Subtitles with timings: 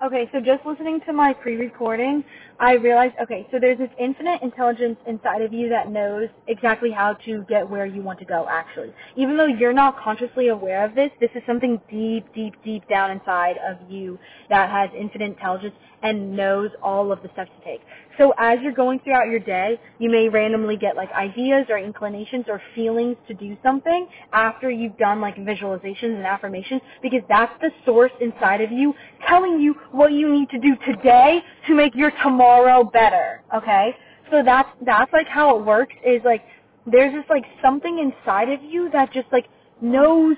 [0.00, 2.22] Okay, so just listening to my pre-recording,
[2.60, 7.14] I realized, okay, so there's this infinite intelligence inside of you that knows exactly how
[7.24, 8.94] to get where you want to go, actually.
[9.16, 13.10] Even though you're not consciously aware of this, this is something deep, deep, deep down
[13.10, 14.16] inside of you
[14.48, 15.74] that has infinite intelligence
[16.04, 17.80] and knows all of the steps to take.
[18.18, 22.46] So as you're going throughout your day, you may randomly get like ideas or inclinations
[22.48, 27.70] or feelings to do something after you've done like visualizations and affirmations because that's the
[27.86, 28.92] source inside of you
[29.26, 33.42] telling you what you need to do today to make your tomorrow better.
[33.54, 33.94] Okay?
[34.30, 36.44] So that's that's like how it works is like
[36.86, 39.46] there's just like something inside of you that just like
[39.80, 40.36] knows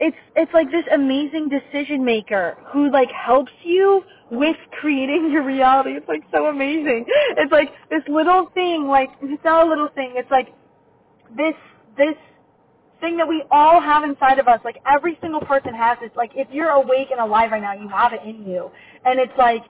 [0.00, 4.02] it's it's like this amazing decision maker who like helps you
[4.36, 5.90] with creating your reality.
[5.90, 7.06] It's like so amazing.
[7.36, 10.14] It's like this little thing, like it's not a little thing.
[10.16, 10.48] It's like
[11.36, 11.54] this
[11.96, 12.16] this
[13.00, 14.60] thing that we all have inside of us.
[14.64, 16.10] Like every single person has this.
[16.16, 18.70] Like if you're awake and alive right now, you have it in you.
[19.04, 19.62] And it's like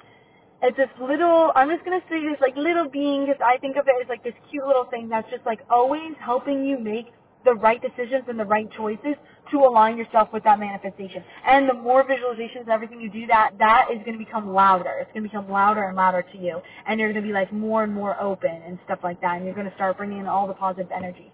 [0.62, 3.86] it's this little I'm just gonna say this like little being because I think of
[3.88, 7.06] it as like this cute little thing that's just like always helping you make
[7.44, 9.14] the right decisions and the right choices
[9.50, 11.22] to align yourself with that manifestation.
[11.46, 14.98] And the more visualizations and everything you do that, that is going to become louder.
[15.00, 16.60] It's going to become louder and louder to you.
[16.86, 19.36] And you're going to be like more and more open and stuff like that.
[19.36, 21.30] And you're going to start bringing in all the positive energy.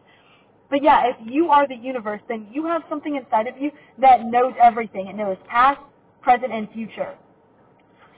[0.68, 4.24] But yeah, if you are the universe, then you have something inside of you that
[4.24, 5.08] knows everything.
[5.08, 5.80] It knows past,
[6.22, 7.14] present, and future.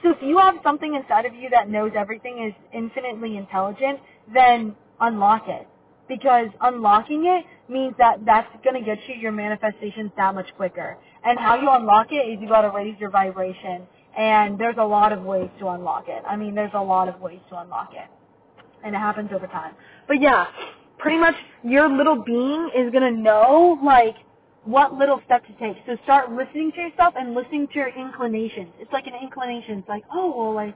[0.03, 3.99] So if you have something inside of you that knows everything is infinitely intelligent,
[4.33, 5.67] then unlock it
[6.07, 10.97] because unlocking it means that that's going to get you your manifestations that much quicker.
[11.23, 13.87] And how you unlock it is you got to raise your vibration.
[14.17, 16.23] And there's a lot of ways to unlock it.
[16.27, 18.07] I mean, there's a lot of ways to unlock it.
[18.83, 19.73] And it happens over time.
[20.07, 20.47] But yeah,
[20.97, 24.15] pretty much your little being is going to know, like,
[24.65, 25.77] what little step to take.
[25.85, 28.69] So start listening to yourself and listening to your inclinations.
[28.79, 29.79] It's like an inclination.
[29.79, 30.75] It's like, oh, well, like,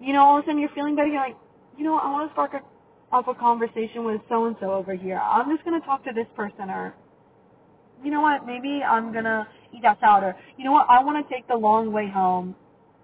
[0.00, 1.08] you know, all of a sudden you're feeling better.
[1.08, 1.36] You're like,
[1.78, 2.60] you know, I want to spark a
[3.12, 5.18] up a conversation with so and so over here.
[5.18, 6.94] I'm just gonna talk to this person, or
[8.04, 8.46] you know what?
[8.46, 10.86] Maybe I'm gonna eat that salad, or you know what?
[10.88, 12.54] I want to take the long way home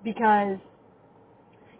[0.04, 0.58] because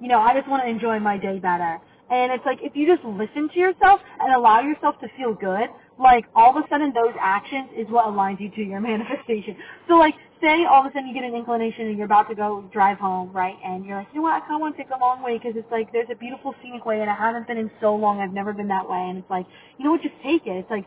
[0.01, 1.79] you know I just want to enjoy my day better.
[2.11, 5.69] And it's like if you just listen to yourself and allow yourself to feel good,
[5.99, 9.57] like all of a sudden those actions is what aligns you to your manifestation.
[9.89, 12.35] So like say all of a sudden you get an inclination and you're about to
[12.35, 13.57] go drive home, right?
[13.65, 15.39] And you're like, you know what, I kind of want to take the long way
[15.39, 18.21] because it's like there's a beautiful scenic way and I haven't been in so long.
[18.21, 18.99] I've never been that way.
[18.99, 19.47] And it's like,
[19.79, 20.57] you know what, just take it.
[20.57, 20.85] It's like,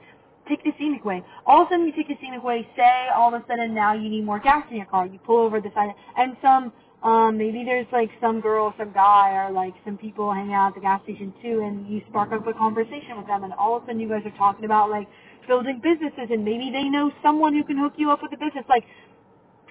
[0.48, 1.24] take the scenic way.
[1.46, 3.94] All of a sudden you take the scenic way, say all of a sudden now
[3.94, 5.06] you need more gas in your car.
[5.06, 6.74] You pull over the side and some,
[7.06, 10.76] um, maybe there's like some girl, some guy, or like some people hanging out at
[10.76, 13.84] the gas station too, and you spark up a conversation with them, and all of
[13.84, 15.08] a sudden you guys are talking about like
[15.48, 18.66] building businesses, and maybe they know someone who can hook you up with a business.
[18.68, 18.86] Like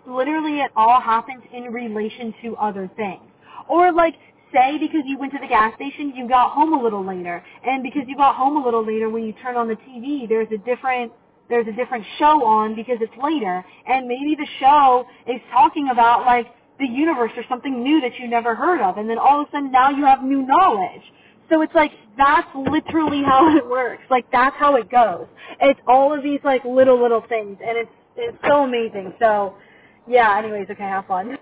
[0.06, 3.22] literally it all happens in relation to other things.
[3.68, 4.14] Or like,
[4.52, 7.42] say because you went to the gas station, you got home a little later.
[7.66, 10.48] And because you got home a little later, when you turn on the TV, there's
[10.52, 11.12] a different
[11.50, 13.64] there's a different show on because it's later.
[13.86, 16.46] And maybe the show is talking about like
[16.78, 18.98] the universe or something new that you never heard of.
[18.98, 21.02] And then all of a sudden now you have new knowledge.
[21.50, 24.02] So it's like that's literally how it works.
[24.10, 25.26] Like that's how it goes.
[25.60, 29.14] It's all of these like little little things and it's it's so amazing.
[29.20, 29.54] So
[30.06, 31.28] yeah, anyways, okay, have fun.